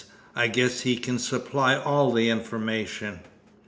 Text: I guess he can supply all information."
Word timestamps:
I 0.35 0.47
guess 0.47 0.79
he 0.81 0.95
can 0.97 1.19
supply 1.19 1.75
all 1.75 2.17
information." 2.17 3.19